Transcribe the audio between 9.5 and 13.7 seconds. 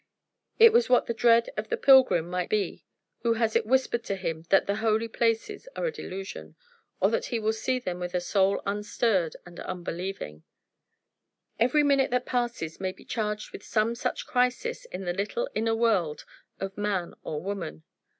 unbelieving. Every minute that passes may be charged with